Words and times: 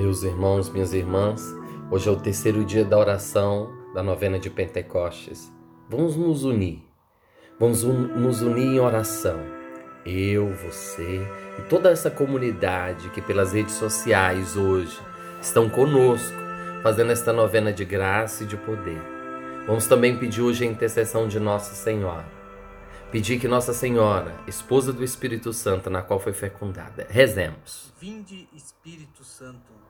Meus 0.00 0.22
irmãos, 0.22 0.70
minhas 0.70 0.94
irmãs, 0.94 1.54
hoje 1.90 2.08
é 2.08 2.10
o 2.10 2.16
terceiro 2.16 2.64
dia 2.64 2.86
da 2.86 2.96
oração 2.96 3.70
da 3.92 4.02
novena 4.02 4.38
de 4.38 4.48
Pentecostes. 4.48 5.52
Vamos 5.90 6.16
nos 6.16 6.42
unir. 6.42 6.82
Vamos 7.58 7.84
un 7.84 8.06
nos 8.18 8.40
unir 8.40 8.64
em 8.64 8.80
oração. 8.80 9.38
Eu, 10.06 10.54
você 10.54 11.20
e 11.58 11.62
toda 11.68 11.90
essa 11.90 12.10
comunidade 12.10 13.10
que 13.10 13.20
pelas 13.20 13.52
redes 13.52 13.74
sociais 13.74 14.56
hoje 14.56 14.98
estão 15.38 15.68
conosco, 15.68 16.38
fazendo 16.82 17.12
esta 17.12 17.30
novena 17.30 17.70
de 17.70 17.84
graça 17.84 18.44
e 18.44 18.46
de 18.46 18.56
poder. 18.56 19.02
Vamos 19.66 19.86
também 19.86 20.16
pedir 20.16 20.40
hoje 20.40 20.64
a 20.64 20.66
intercessão 20.66 21.28
de 21.28 21.38
Nossa 21.38 21.74
Senhora. 21.74 22.24
Pedir 23.12 23.38
que 23.38 23.46
Nossa 23.46 23.74
Senhora, 23.74 24.34
esposa 24.48 24.94
do 24.94 25.04
Espírito 25.04 25.52
Santo, 25.52 25.90
na 25.90 26.00
qual 26.00 26.18
foi 26.18 26.32
fecundada, 26.32 27.06
rezemos. 27.10 27.92
Vinde, 28.00 28.48
Espírito 28.54 29.22
Santo, 29.24 29.89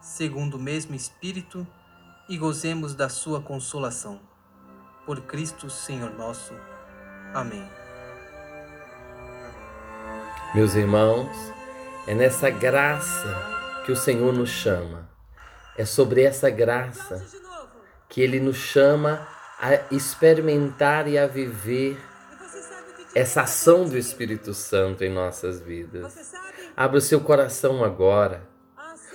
segundo 0.00 0.54
o 0.54 0.60
mesmo 0.60 0.94
Espírito, 0.94 1.66
e 2.28 2.38
gozemos 2.38 2.94
da 2.94 3.08
sua 3.08 3.40
consolação. 3.40 4.20
Por 5.04 5.20
Cristo 5.22 5.68
Senhor 5.68 6.12
nosso. 6.14 6.54
Amém. 7.34 7.68
Meus 10.54 10.74
irmãos, 10.74 11.28
é 12.06 12.14
nessa 12.14 12.50
graça 12.50 13.82
que 13.84 13.92
o 13.92 13.96
Senhor 13.96 14.32
nos 14.32 14.50
chama. 14.50 15.08
É 15.76 15.84
sobre 15.84 16.22
essa 16.22 16.50
graça 16.50 17.24
que 18.08 18.20
Ele 18.20 18.40
nos 18.40 18.56
chama 18.56 19.26
a 19.60 19.94
experimentar 19.94 21.06
e 21.06 21.18
a 21.18 21.26
viver 21.26 22.00
essa 23.14 23.42
ação 23.42 23.88
do 23.88 23.98
Espírito 23.98 24.54
Santo 24.54 25.04
em 25.04 25.10
nossas 25.10 25.60
vidas. 25.60 26.32
Abra 26.76 26.98
o 26.98 27.00
seu 27.00 27.20
coração 27.20 27.84
agora. 27.84 28.49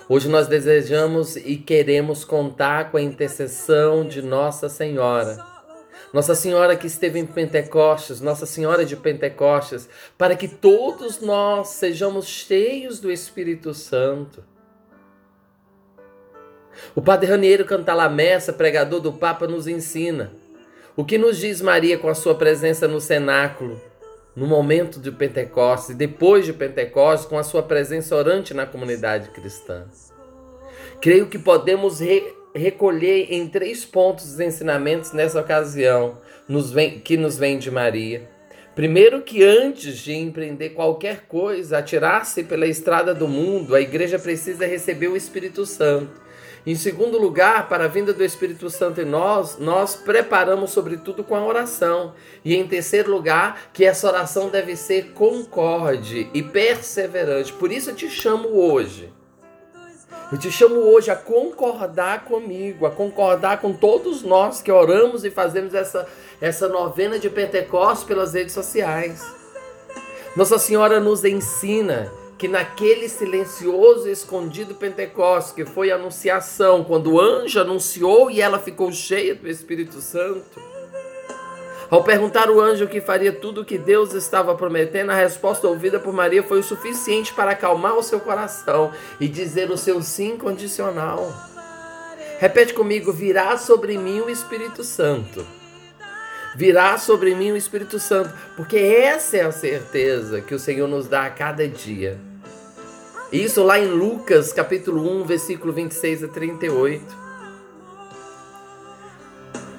Hoje 0.08 0.30
nós 0.30 0.48
desejamos 0.48 1.36
e 1.36 1.58
queremos 1.58 2.24
contar 2.24 2.92
com 2.92 2.98
a 2.98 3.02
intercessão 3.02 4.08
de 4.08 4.22
Nossa 4.22 4.70
Senhora 4.70 5.56
nossa 6.16 6.34
Senhora 6.34 6.78
que 6.78 6.88
esteve 6.88 7.20
em 7.20 7.26
Pentecostes, 7.26 8.22
Nossa 8.22 8.46
Senhora 8.46 8.86
de 8.86 8.96
Pentecostes, 8.96 9.90
para 10.18 10.34
que 10.34 10.48
todos 10.48 11.20
nós 11.20 11.68
sejamos 11.68 12.26
cheios 12.26 13.02
do 13.02 13.12
Espírito 13.12 13.74
Santo. 13.74 14.42
O 16.96 17.02
Padre 17.02 17.30
Raniero 17.30 17.66
Cantalamessa, 17.66 18.54
pregador 18.54 19.02
do 19.02 19.12
Papa, 19.12 19.46
nos 19.46 19.68
ensina. 19.68 20.32
O 20.96 21.04
que 21.04 21.18
nos 21.18 21.38
diz 21.38 21.60
Maria 21.60 21.98
com 21.98 22.08
a 22.08 22.16
sua 22.16 22.36
presença 22.36 22.88
no 22.88 23.02
cenáculo, 23.02 23.82
no 24.36 24.46
momento 24.46 25.00
de 25.00 25.12
Pentecostes 25.12 25.96
depois 25.96 26.46
de 26.46 26.54
Pentecostes, 26.54 27.28
com 27.28 27.38
a 27.38 27.44
sua 27.44 27.64
presença 27.64 28.16
orante 28.16 28.54
na 28.54 28.66
comunidade 28.66 29.30
cristã? 29.30 29.86
Creio 31.02 31.28
que 31.28 31.40
podemos 31.40 32.00
re 32.00 32.24
recolher 32.54 33.34
em 33.34 33.50
três 33.50 33.84
pontos 33.84 34.32
os 34.32 34.40
ensinamentos 34.40 35.12
nessa 35.12 35.42
ocasião 35.42 36.18
nos 36.48 36.72
vem, 36.72 37.00
que 37.00 37.18
nos 37.18 37.38
vem 37.38 37.58
de 37.58 37.70
Maria. 37.70 38.30
Primeiro, 38.74 39.22
que 39.22 39.44
antes 39.44 39.98
de 39.98 40.14
empreender 40.14 40.72
qualquer 40.72 41.28
coisa, 41.28 41.78
atirar-se 41.78 42.44
pela 42.44 42.68
estrada 42.68 43.14
do 43.14 43.28
mundo, 43.28 43.74
a 43.74 43.82
igreja 43.82 44.20
precisa 44.20 44.66
receber 44.66 45.08
o 45.08 45.16
Espírito 45.16 45.66
Santo. 45.66 46.25
Em 46.66 46.76
segundo 46.76 47.20
lugar, 47.20 47.70
para 47.70 47.86
a 47.86 47.88
vinda 47.88 48.12
do 48.12 48.24
Espírito 48.24 48.70
Santo 48.70 49.00
em 49.00 49.06
nós, 49.06 49.58
nós 49.60 49.96
preparamos 49.96 50.72
sobretudo 50.72 51.24
com 51.24 51.36
a 51.36 51.46
oração. 51.46 52.14
E 52.44 52.56
em 52.56 52.68
terceiro 52.68 53.12
lugar, 53.12 53.70
que 53.72 53.86
essa 53.86 54.08
oração 54.08 54.50
deve 54.50 54.76
ser 54.76 55.12
concorde 55.14 56.30
e 56.34 56.42
perseverante. 56.42 57.54
Por 57.54 57.72
isso 57.72 57.92
eu 57.92 57.96
te 57.96 58.10
chamo 58.10 58.50
hoje 58.50 59.14
eu 60.32 60.40
te 60.40 60.52
chamo 60.52 60.78
hoje 60.78 61.12
a 61.12 61.16
concordar 61.16 62.26
comigo, 62.26 62.88
a 62.88 62.92
concordar 62.92 63.62
com 63.62 63.72
todos 63.72 64.24
nós 64.24 64.60
que 64.60 64.72
oramos 64.72 65.24
e 65.24 65.30
fazemos 65.30 65.76
essa, 65.76 66.08
essa 66.42 66.68
novena 66.68 67.20
de 67.20 67.30
Pentecostes 67.30 68.04
pelas 68.04 68.34
redes 68.34 68.54
sociais. 68.54 69.24
Nossa 70.36 70.58
Senhora 70.58 71.00
nos 71.00 71.24
ensina 71.24 72.12
que 72.38 72.48
naquele 72.48 73.08
silencioso 73.08 74.08
e 74.08 74.12
escondido 74.12 74.76
Pentecostes, 74.76 75.54
que 75.54 75.66
foi 75.66 75.92
a 75.92 75.96
anunciação, 75.96 76.84
quando 76.84 77.14
o 77.14 77.22
anjo 77.22 77.60
anunciou 77.60 78.30
e 78.30 78.42
ela 78.42 78.60
ficou 78.60 78.92
cheia 78.92 79.34
do 79.34 79.48
Espírito 79.48 80.02
Santo, 80.02 80.62
ao 81.90 82.04
perguntar 82.04 82.50
o 82.50 82.60
anjo 82.60 82.88
que 82.88 83.00
faria 83.00 83.32
tudo 83.32 83.62
o 83.62 83.66
que 83.66 83.78
Deus 83.78 84.14
estava 84.14 84.56
prometendo, 84.56 85.12
a 85.12 85.16
resposta 85.16 85.68
ouvida 85.68 86.00
por 86.00 86.14
Maria 86.14 86.44
foi 86.44 86.60
o 86.60 86.64
suficiente 86.64 87.34
para 87.34 87.52
acalmar 87.52 87.96
o 87.96 88.04
seu 88.04 88.20
coração 88.20 88.92
e 89.20 89.28
dizer 89.28 89.70
o 89.70 89.78
seu 89.78 90.02
sim 90.02 90.36
condicional. 90.36 91.32
Repete 92.40 92.74
comigo: 92.74 93.14
virá 93.14 93.58
sobre 93.58 93.98
mim 93.98 94.20
o 94.20 94.30
Espírito 94.30 94.84
Santo. 94.84 95.46
Virá 96.56 96.98
sobre 96.98 97.36
mim 97.36 97.52
o 97.52 97.58
Espírito 97.58 98.00
Santo, 98.00 98.32
porque 98.56 98.78
essa 98.78 99.38
é 99.38 99.42
a 99.42 99.52
certeza 99.52 100.40
que 100.40 100.56
o 100.56 100.60
Senhor 100.60 100.88
nos 100.88 101.08
dá 101.08 101.26
a 101.26 101.30
cada 101.30 101.68
dia. 101.68 102.18
Isso 103.32 103.62
lá 103.62 103.78
em 103.78 103.88
Lucas, 103.88 104.54
capítulo 104.54 105.02
1, 105.22 105.26
versículo 105.26 105.74
26 105.74 106.24
a 106.24 106.28
38. 106.30 107.26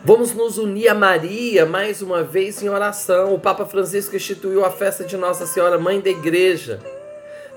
Vamos 0.04 0.34
nos 0.34 0.59
unir 0.59 0.88
a 0.88 0.94
Maria 0.94 1.65
mais 1.65 2.03
uma 2.03 2.22
vez 2.22 2.62
em 2.62 2.69
oração. 2.69 3.34
O 3.34 3.41
Papa 3.41 3.65
Francisco 3.65 4.15
instituiu 4.15 4.65
a 4.65 4.70
festa 4.70 5.03
de 5.03 5.16
Nossa 5.16 5.47
Senhora, 5.47 5.78
Mãe 5.78 6.00
da 6.00 6.10
Igreja. 6.10 6.78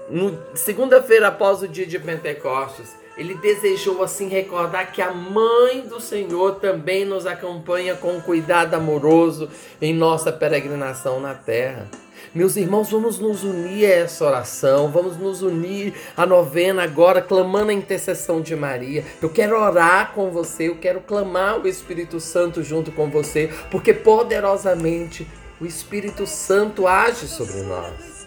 No 0.09 0.39
segunda-feira 0.55 1.27
após 1.27 1.61
o 1.61 1.67
dia 1.67 1.85
de 1.85 1.99
Pentecostes, 1.99 2.95
ele 3.19 3.35
desejou 3.35 4.01
assim 4.01 4.29
recordar 4.29 4.93
que 4.93 5.01
a 5.01 5.11
mãe 5.11 5.81
do 5.81 5.99
Senhor 5.99 6.55
também 6.55 7.03
nos 7.03 7.25
acompanha 7.25 7.93
com 7.93 8.21
cuidado 8.21 8.75
amoroso 8.75 9.49
em 9.81 9.93
nossa 9.93 10.31
peregrinação 10.31 11.19
na 11.19 11.33
terra. 11.33 11.85
Meus 12.33 12.55
irmãos, 12.55 12.89
vamos 12.89 13.19
nos 13.19 13.43
unir 13.43 13.85
a 13.85 13.95
essa 13.95 14.25
oração, 14.25 14.89
vamos 14.89 15.17
nos 15.17 15.41
unir 15.41 15.93
à 16.15 16.25
novena 16.25 16.83
agora, 16.83 17.21
clamando 17.21 17.71
a 17.71 17.73
intercessão 17.73 18.39
de 18.39 18.55
Maria. 18.55 19.03
Eu 19.21 19.29
quero 19.29 19.59
orar 19.59 20.13
com 20.13 20.31
você, 20.31 20.69
eu 20.69 20.77
quero 20.77 21.01
clamar 21.01 21.59
o 21.59 21.67
Espírito 21.67 22.21
Santo 22.21 22.63
junto 22.63 22.89
com 22.89 23.09
você, 23.09 23.49
porque 23.69 23.93
poderosamente 23.93 25.27
o 25.59 25.65
Espírito 25.65 26.25
Santo 26.25 26.87
age 26.87 27.27
sobre 27.27 27.63
nós. 27.63 28.18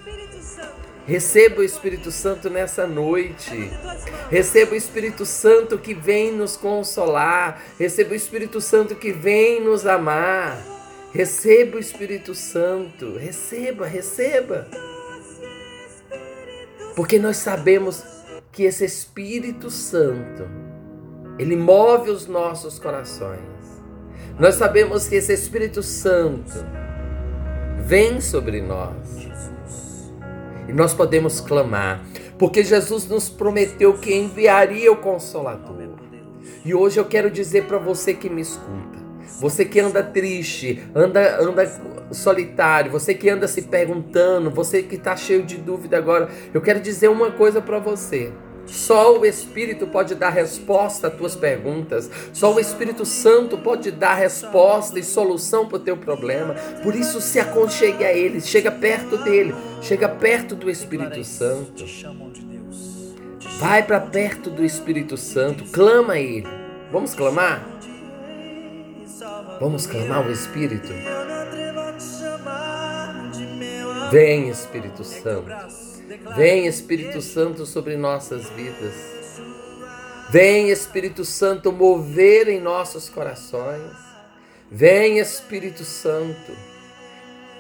Receba 1.07 1.61
o 1.61 1.65
Espírito 1.65 2.11
Santo 2.11 2.49
nessa 2.49 2.87
noite. 2.87 3.71
Receba 4.31 4.73
o 4.73 4.77
Espírito 4.77 5.27
Santo 5.27 5.79
que 5.79 5.95
vem 5.95 6.33
nos 6.33 6.57
consolar. 6.57 7.63
Receba 7.79 8.13
o 8.13 8.17
Espírito 8.17 8.61
Santo 8.61 8.95
que 8.95 9.13
vem 9.13 9.61
nos 9.61 9.87
amar. 9.87 10.63
Receba 11.13 11.77
o 11.77 11.81
Espírito 11.81 12.35
Santo, 12.35 13.19
receba, 13.19 13.87
receba. 13.87 14.67
Porque 16.97 17.19
nós 17.19 17.37
sabemos 17.37 18.03
que 18.51 18.63
esse 18.63 18.85
Espírito 18.85 19.71
Santo, 19.71 20.49
ele 21.39 21.55
move 21.55 22.11
os 22.11 22.27
nossos 22.27 22.79
corações. 22.79 23.41
Nós 24.39 24.55
sabemos 24.55 25.07
que 25.07 25.17
esse 25.17 25.35
Espírito 25.35 25.83
Santo 25.83 26.65
vem 27.79 28.19
sobre 28.21 28.63
nós. 28.63 28.97
E 30.69 30.73
nós 30.73 30.95
podemos 30.95 31.41
clamar, 31.41 32.05
porque 32.39 32.63
Jesus 32.63 33.07
nos 33.09 33.29
prometeu 33.29 33.95
que 33.95 34.15
enviaria 34.15 34.91
o 34.91 34.97
Consolador. 34.97 35.93
E 36.65 36.75
hoje 36.75 36.99
eu 36.99 37.05
quero 37.05 37.31
dizer 37.31 37.65
para 37.65 37.79
você 37.79 38.15
que 38.15 38.31
me 38.31 38.41
escuta, 38.41 38.99
você 39.41 39.65
que 39.65 39.81
anda 39.81 40.03
triste, 40.03 40.81
anda, 40.95 41.43
anda 41.43 41.67
solitário, 42.13 42.91
você 42.91 43.15
que 43.15 43.29
anda 43.29 43.49
se 43.49 43.63
perguntando, 43.63 44.51
você 44.51 44.83
que 44.83 44.95
está 44.95 45.17
cheio 45.17 45.43
de 45.43 45.57
dúvida 45.57 45.99
agora, 45.99 46.29
eu 46.55 46.61
quero 46.61 46.81
dizer 46.81 47.09
uma 47.09 47.33
coisa 47.33 47.61
para 47.61 47.79
você. 47.79 48.33
Só 48.67 49.19
o 49.19 49.27
Espírito 49.27 49.87
pode 49.87 50.15
dar 50.15 50.31
resposta 50.31 51.09
às 51.09 51.15
tuas 51.15 51.35
perguntas. 51.35 52.11
Só 52.33 52.55
o 52.55 52.61
Espírito 52.61 53.05
Santo 53.05 53.59
pode 53.59 53.91
dar 53.91 54.15
resposta 54.15 54.99
e 54.99 55.03
solução 55.03 55.67
para 55.67 55.77
o 55.77 55.81
teu 55.81 55.97
problema. 55.97 56.55
Por 56.83 56.95
isso, 56.95 57.21
se 57.21 57.39
aconchegue 57.39 58.05
a 58.05 58.13
Ele, 58.13 58.41
chega 58.41 58.71
perto 58.71 59.19
dele, 59.19 59.55
chega 59.81 60.09
perto 60.09 60.55
do 60.55 60.71
Espírito 60.71 61.23
Santo. 61.25 61.85
Vai 63.59 63.83
para 63.83 64.01
perto 64.01 64.51
do 64.51 64.65
Espírito 64.65 65.17
Santo, 65.17 65.65
clama 65.71 66.15
a 66.15 66.19
Ele. 66.19 66.49
Vamos 66.91 67.15
clamar? 67.15 67.65
Vamos 69.61 69.87
clamar 69.87 70.27
o 70.27 70.33
Espírito? 70.33 70.93
Vem, 74.11 74.49
Espírito 74.49 75.05
Santo. 75.05 75.47
Vem, 76.37 76.67
Espírito 76.67 77.21
Santo, 77.23 77.65
sobre 77.65 77.97
nossas 77.97 78.49
vidas. 78.51 78.95
Vem, 80.31 80.71
Espírito 80.71 81.25
Santo, 81.25 81.73
mover 81.73 82.49
em 82.49 82.61
nossos 82.61 83.09
corações. 83.09 83.93
Vem, 84.71 85.19
Espírito 85.19 85.85
Santo. 85.85 86.53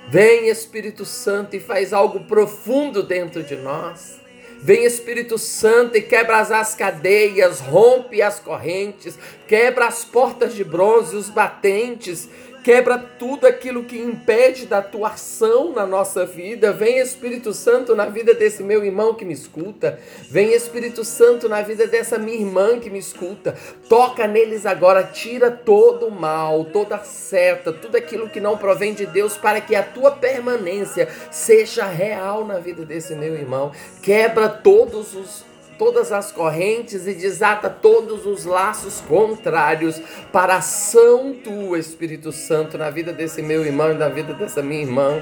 Vem, 0.08 0.48
Espírito 0.48 1.04
Santo, 1.04 1.56
e 1.56 1.60
faz 1.60 1.92
algo 1.92 2.20
profundo 2.24 3.02
dentro 3.02 3.42
de 3.42 3.56
nós. 3.56 4.20
Vem 4.62 4.84
Espírito 4.84 5.38
Santo 5.38 5.96
e 5.96 6.02
quebra 6.02 6.38
as 6.38 6.72
cadeias, 6.72 7.58
rompe 7.58 8.22
as 8.22 8.38
correntes, 8.38 9.18
quebra 9.48 9.86
as 9.86 10.04
portas 10.04 10.54
de 10.54 10.62
bronze, 10.62 11.16
os 11.16 11.28
batentes, 11.28 12.28
quebra 12.62 12.98
tudo 12.98 13.46
aquilo 13.46 13.84
que 13.84 13.98
impede 13.98 14.66
da 14.66 14.78
atuação 14.78 15.72
na 15.72 15.86
nossa 15.86 16.24
vida. 16.24 16.72
Vem 16.72 16.98
Espírito 16.98 17.52
Santo 17.52 17.94
na 17.94 18.06
vida 18.06 18.34
desse 18.34 18.62
meu 18.62 18.84
irmão 18.84 19.14
que 19.14 19.24
me 19.24 19.32
escuta. 19.32 19.98
Vem 20.28 20.52
Espírito 20.52 21.04
Santo 21.04 21.48
na 21.48 21.62
vida 21.62 21.86
dessa 21.86 22.18
minha 22.18 22.38
irmã 22.38 22.78
que 22.78 22.88
me 22.88 22.98
escuta. 22.98 23.56
Toca 23.88 24.26
neles 24.26 24.64
agora, 24.64 25.02
tira 25.02 25.50
todo 25.50 26.06
o 26.06 26.10
mal, 26.10 26.64
toda 26.66 26.98
seta, 26.98 27.72
tudo 27.72 27.96
aquilo 27.96 28.28
que 28.28 28.40
não 28.40 28.56
provém 28.56 28.94
de 28.94 29.06
Deus 29.06 29.36
para 29.36 29.60
que 29.60 29.74
a 29.74 29.82
tua 29.82 30.12
permanência 30.12 31.08
seja 31.30 31.84
real 31.86 32.44
na 32.46 32.58
vida 32.58 32.84
desse 32.84 33.14
meu 33.14 33.34
irmão. 33.34 33.72
Quebra 34.02 34.48
todos 34.48 35.14
os 35.14 35.51
todas 35.82 36.12
as 36.12 36.30
correntes 36.30 37.08
e 37.08 37.12
desata 37.12 37.68
todos 37.68 38.24
os 38.24 38.44
laços 38.44 39.00
contrários 39.00 40.00
para 40.30 40.54
a 40.54 40.58
ação 40.58 41.34
tua, 41.42 41.76
Espírito 41.76 42.30
Santo, 42.30 42.78
na 42.78 42.88
vida 42.88 43.12
desse 43.12 43.42
meu 43.42 43.66
irmão 43.66 43.90
e 43.90 43.94
na 43.94 44.08
vida 44.08 44.32
dessa 44.32 44.62
minha 44.62 44.82
irmã. 44.82 45.20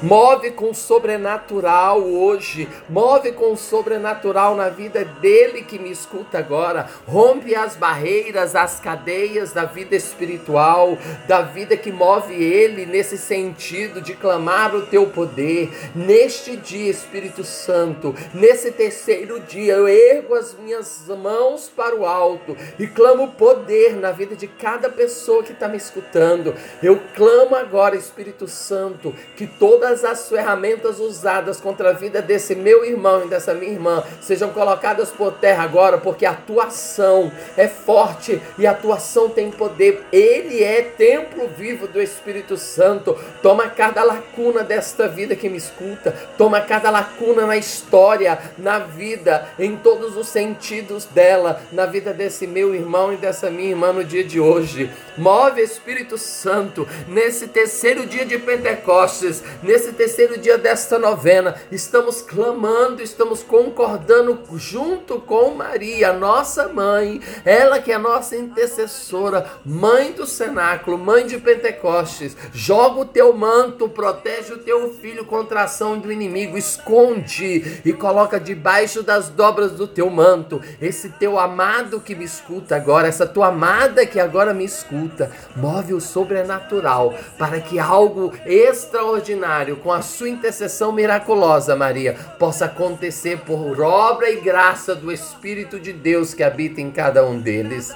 Move 0.00 0.52
com 0.52 0.70
o 0.70 0.74
sobrenatural 0.74 2.00
hoje. 2.00 2.68
Move 2.88 3.32
com 3.32 3.52
o 3.52 3.56
sobrenatural 3.56 4.54
na 4.54 4.68
vida 4.68 5.04
dele 5.04 5.62
que 5.62 5.76
me 5.76 5.90
escuta 5.90 6.38
agora. 6.38 6.88
Rompe 7.04 7.52
as 7.56 7.74
barreiras, 7.74 8.54
as 8.54 8.78
cadeias 8.78 9.52
da 9.52 9.64
vida 9.64 9.96
espiritual, 9.96 10.96
da 11.26 11.42
vida 11.42 11.76
que 11.76 11.90
move 11.90 12.32
ele 12.32 12.86
nesse 12.86 13.18
sentido 13.18 14.00
de 14.00 14.14
clamar 14.14 14.72
o 14.72 14.86
teu 14.86 15.06
poder. 15.06 15.68
Neste 15.96 16.56
dia, 16.56 16.88
Espírito 16.88 17.42
Santo, 17.42 18.14
nesse 18.32 18.70
terceiro 18.70 19.40
dia, 19.40 19.74
eu 19.74 19.88
ergo 19.88 20.36
as 20.36 20.54
minhas 20.54 21.08
mãos 21.08 21.68
para 21.74 21.96
o 21.96 22.06
alto 22.06 22.56
e 22.78 22.86
clamo 22.86 23.32
poder 23.32 23.96
na 23.96 24.12
vida 24.12 24.36
de 24.36 24.46
cada 24.46 24.88
pessoa 24.88 25.42
que 25.42 25.52
está 25.52 25.66
me 25.66 25.76
escutando. 25.76 26.54
Eu 26.80 27.00
clamo 27.16 27.56
agora, 27.56 27.96
Espírito 27.96 28.46
Santo, 28.46 29.12
que 29.36 29.46
toda 29.46 29.87
todas 29.88 30.04
as 30.04 30.28
ferramentas 30.28 31.00
usadas 31.00 31.58
contra 31.60 31.90
a 31.90 31.92
vida 31.94 32.20
desse 32.20 32.54
meu 32.54 32.84
irmão 32.84 33.24
e 33.24 33.28
dessa 33.28 33.54
minha 33.54 33.72
irmã 33.72 34.04
sejam 34.20 34.50
colocadas 34.50 35.08
por 35.08 35.32
terra 35.32 35.64
agora, 35.64 35.96
porque 35.96 36.26
a 36.26 36.34
tua 36.34 36.64
ação 36.64 37.32
é 37.56 37.66
forte 37.66 38.38
e 38.58 38.66
a 38.66 38.74
tua 38.74 38.96
ação 38.96 39.30
tem 39.30 39.50
poder. 39.50 40.04
Ele 40.12 40.62
é 40.62 40.82
templo 40.82 41.48
vivo 41.48 41.88
do 41.88 42.02
Espírito 42.02 42.58
Santo. 42.58 43.16
Toma 43.42 43.70
cada 43.70 44.04
lacuna 44.04 44.62
desta 44.62 45.08
vida 45.08 45.34
que 45.34 45.48
me 45.48 45.56
escuta, 45.56 46.14
toma 46.36 46.60
cada 46.60 46.90
lacuna 46.90 47.46
na 47.46 47.56
história, 47.56 48.38
na 48.58 48.78
vida, 48.78 49.48
em 49.58 49.74
todos 49.74 50.18
os 50.18 50.28
sentidos 50.28 51.06
dela, 51.06 51.62
na 51.72 51.86
vida 51.86 52.12
desse 52.12 52.46
meu 52.46 52.74
irmão 52.74 53.10
e 53.10 53.16
dessa 53.16 53.48
minha 53.48 53.70
irmã 53.70 53.90
no 53.90 54.04
dia 54.04 54.22
de 54.22 54.38
hoje. 54.38 54.90
Move 55.18 55.60
Espírito 55.60 56.16
Santo 56.16 56.86
nesse 57.08 57.48
terceiro 57.48 58.06
dia 58.06 58.24
de 58.24 58.38
Pentecostes, 58.38 59.42
nesse 59.62 59.92
terceiro 59.92 60.38
dia 60.38 60.56
desta 60.56 60.98
novena, 60.98 61.54
estamos 61.70 62.22
clamando, 62.22 63.02
estamos 63.02 63.42
concordando 63.42 64.38
junto 64.56 65.20
com 65.20 65.54
Maria, 65.54 66.12
nossa 66.12 66.68
mãe, 66.68 67.20
ela 67.44 67.80
que 67.80 67.92
é 67.92 67.98
nossa 67.98 68.36
intercessora, 68.36 69.46
mãe 69.64 70.12
do 70.12 70.26
cenáculo, 70.26 70.96
mãe 70.96 71.26
de 71.26 71.38
Pentecostes. 71.38 72.36
Joga 72.52 73.00
o 73.00 73.04
teu 73.04 73.32
manto, 73.32 73.88
protege 73.88 74.52
o 74.52 74.58
teu 74.58 74.94
filho 74.94 75.24
contra 75.24 75.60
a 75.60 75.64
ação 75.64 75.98
do 75.98 76.12
inimigo, 76.12 76.56
esconde 76.56 77.82
e 77.84 77.92
coloca 77.92 78.38
debaixo 78.38 79.02
das 79.02 79.28
dobras 79.28 79.72
do 79.72 79.86
teu 79.86 80.08
manto 80.08 80.60
esse 80.80 81.08
teu 81.10 81.38
amado 81.38 82.00
que 82.00 82.14
me 82.14 82.24
escuta 82.24 82.76
agora, 82.76 83.08
essa 83.08 83.26
tua 83.26 83.48
amada 83.48 84.06
que 84.06 84.20
agora 84.20 84.54
me 84.54 84.64
escuta. 84.64 85.07
Move 85.56 85.94
o 85.94 86.00
sobrenatural 86.00 87.14
para 87.38 87.60
que 87.60 87.78
algo 87.78 88.32
extraordinário 88.46 89.76
com 89.76 89.92
a 89.92 90.02
sua 90.02 90.28
intercessão 90.28 90.92
miraculosa, 90.92 91.76
Maria, 91.76 92.14
possa 92.38 92.66
acontecer 92.66 93.38
por 93.40 93.80
obra 93.80 94.30
e 94.30 94.40
graça 94.40 94.94
do 94.94 95.12
Espírito 95.12 95.78
de 95.78 95.92
Deus 95.92 96.34
que 96.34 96.42
habita 96.42 96.80
em 96.80 96.90
cada 96.90 97.24
um 97.24 97.38
deles. 97.38 97.94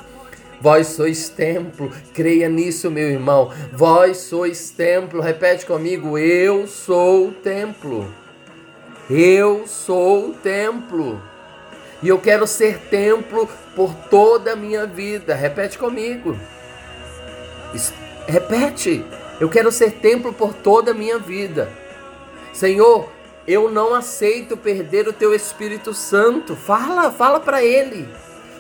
Vós 0.61 0.87
sois 0.89 1.29
templo, 1.29 1.91
creia 2.15 2.49
nisso, 2.49 2.89
meu 2.89 3.11
irmão. 3.11 3.51
Vós 3.73 4.19
sois 4.19 4.71
templo, 4.71 5.21
repete 5.21 5.67
comigo: 5.67 6.17
Eu 6.17 6.69
sou 6.69 7.33
templo. 7.33 8.09
Eu 9.11 9.67
sou 9.67 10.33
templo. 10.35 11.21
E 12.01 12.09
eu 12.09 12.19
quero 12.19 12.47
ser 12.47 12.79
templo 12.79 13.49
por 13.75 13.93
toda 14.09 14.53
a 14.53 14.57
minha 14.57 14.87
vida. 14.87 15.35
Repete 15.35 15.77
comigo. 15.77 16.37
Repete. 18.27 19.05
Eu 19.41 19.49
quero 19.49 19.73
ser 19.73 19.93
templo 19.93 20.33
por 20.33 20.55
toda 20.55 20.93
a 20.93 20.95
minha 20.95 21.19
vida. 21.19 21.71
Senhor, 22.53 23.09
eu 23.47 23.71
não 23.71 23.95
aceito 23.95 24.57
perder 24.57 25.09
o 25.09 25.13
teu 25.13 25.35
Espírito 25.35 25.93
Santo. 25.93 26.55
Fala, 26.55 27.11
fala 27.11 27.41
para 27.41 27.65
ele. 27.65 28.09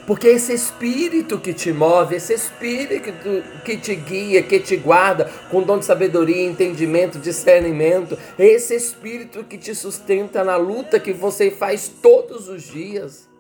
Porque 0.06 0.26
esse 0.26 0.52
espírito 0.52 1.38
que 1.38 1.54
te 1.54 1.72
move, 1.72 2.16
esse 2.16 2.34
espírito 2.34 3.12
que 3.64 3.76
te 3.76 3.94
guia, 3.94 4.42
que 4.42 4.58
te 4.58 4.76
guarda 4.76 5.30
com 5.48 5.62
dom 5.62 5.78
de 5.78 5.84
sabedoria, 5.84 6.42
entendimento, 6.42 7.20
discernimento, 7.20 8.18
esse 8.36 8.74
espírito 8.74 9.44
que 9.44 9.56
te 9.56 9.74
sustenta 9.74 10.42
na 10.42 10.56
luta 10.56 10.98
que 10.98 11.12
você 11.12 11.52
faz 11.52 11.88
todos 12.02 12.48
os 12.48 12.64
dias. 12.64 13.31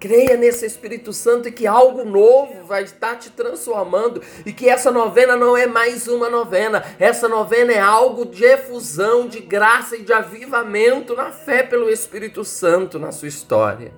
Creia 0.00 0.36
nesse 0.36 0.64
Espírito 0.64 1.12
Santo 1.12 1.48
e 1.48 1.52
que 1.52 1.66
algo 1.66 2.04
novo 2.04 2.62
vai 2.64 2.84
estar 2.84 3.16
te 3.16 3.30
transformando 3.30 4.22
e 4.46 4.52
que 4.52 4.68
essa 4.68 4.92
novena 4.92 5.34
não 5.34 5.56
é 5.56 5.66
mais 5.66 6.06
uma 6.06 6.30
novena. 6.30 6.84
Essa 7.00 7.28
novena 7.28 7.72
é 7.72 7.80
algo 7.80 8.24
de 8.24 8.44
efusão, 8.44 9.26
de 9.26 9.40
graça 9.40 9.96
e 9.96 10.02
de 10.02 10.12
avivamento 10.12 11.16
na 11.16 11.32
fé 11.32 11.64
pelo 11.64 11.90
Espírito 11.90 12.44
Santo 12.44 12.96
na 12.96 13.10
sua 13.10 13.26
história. 13.26 13.92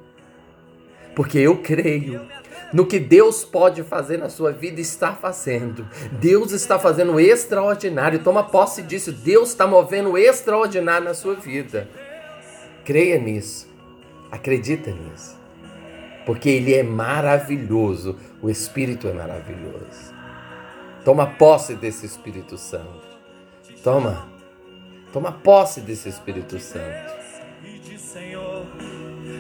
Porque 1.14 1.38
eu 1.38 1.58
creio 1.58 2.26
no 2.72 2.86
que 2.86 2.98
Deus 2.98 3.44
pode 3.44 3.82
fazer 3.82 4.16
na 4.16 4.30
sua 4.30 4.52
vida 4.52 4.80
está 4.80 5.12
fazendo. 5.12 5.86
Deus 6.12 6.52
está 6.52 6.78
fazendo 6.78 7.20
extraordinário. 7.20 8.20
Toma 8.20 8.44
posse 8.44 8.80
disso. 8.80 9.12
Deus 9.12 9.50
está 9.50 9.66
movendo 9.66 10.16
extraordinário 10.16 11.04
na 11.04 11.12
sua 11.12 11.34
vida. 11.34 11.86
Creia 12.86 13.18
nisso. 13.18 13.68
Acredita 14.30 14.90
nisso 14.90 15.39
porque 16.30 16.48
ele 16.48 16.72
é 16.72 16.84
maravilhoso, 16.84 18.16
o 18.40 18.48
Espírito 18.48 19.08
é 19.08 19.12
maravilhoso. 19.12 20.14
Toma 21.04 21.26
posse 21.26 21.74
desse 21.74 22.06
Espírito 22.06 22.56
Santo. 22.56 23.02
Toma, 23.82 24.28
toma 25.12 25.32
posse 25.32 25.80
desse 25.80 26.08
Espírito 26.08 26.56
Santo. 26.60 27.18
Senhor, 27.98 28.64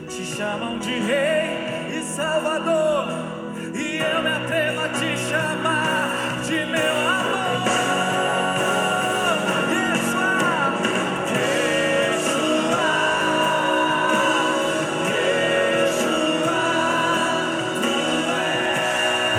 te 0.08 0.24
chamam 0.24 0.80
de 0.80 0.90
Rei 0.90 1.96
e 1.96 2.02
Salvador, 2.02 3.06
e 3.72 3.98
eu 3.98 4.22
me 4.24 4.28
atrevo 4.28 4.80
a 4.80 4.88
te 4.88 5.16
chamar 5.16 6.42
de 6.44 6.66
meu 6.66 6.98
amor. 7.02 7.09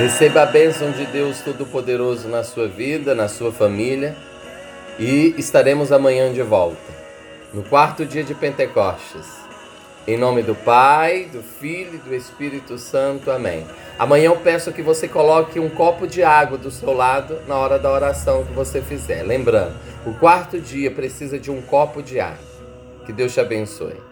Receba 0.01 0.41
a 0.41 0.46
bênção 0.48 0.89
de 0.89 1.05
Deus 1.05 1.41
Todo-Poderoso 1.41 2.27
na 2.27 2.43
sua 2.43 2.67
vida, 2.67 3.13
na 3.13 3.27
sua 3.27 3.51
família 3.51 4.17
e 4.98 5.36
estaremos 5.38 5.91
amanhã 5.91 6.34
de 6.34 6.41
volta, 6.41 6.91
no 7.53 7.62
quarto 7.62 8.03
dia 8.03 8.24
de 8.24 8.34
Pentecostes. 8.34 9.27
Em 10.08 10.17
nome 10.17 10.41
do 10.41 10.55
Pai, 10.55 11.29
do 11.31 11.43
Filho 11.43 11.93
e 11.93 11.98
do 12.00 12.15
Espírito 12.15 12.79
Santo. 12.79 13.29
Amém. 13.29 13.63
Amanhã 14.00 14.25
eu 14.29 14.38
peço 14.38 14.72
que 14.72 14.81
você 14.81 15.08
coloque 15.08 15.60
um 15.60 15.70
copo 15.70 16.08
de 16.08 16.24
água 16.24 16.58
do 16.58 16.72
seu 16.72 16.93
lado 16.93 17.38
na 17.48 17.55
hora 17.55 17.77
da 17.77 17.91
oração 17.91 18.43
que 18.43 18.53
você 18.53 18.81
fizer. 18.81 19.22
Lembrando, 19.22 19.75
o 20.03 20.15
quarto 20.15 20.60
dia 20.60 20.89
precisa 20.89 21.38
de 21.38 21.51
um 21.51 21.62
copo 21.62 22.01
de 22.01 22.20
água. 22.20 22.39
Que 23.05 23.13
Deus 23.13 23.36
te 23.36 23.39
abençoe. 23.39 24.11